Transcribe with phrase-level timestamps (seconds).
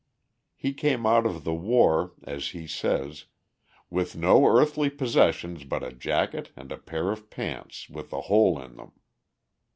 [0.55, 3.25] He came out of the war, as he says,
[3.91, 8.59] "with no earthly possessions but a jacket and a pair of pants, with a hole
[8.59, 8.93] in them."